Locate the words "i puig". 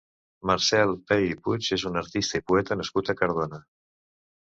1.27-1.69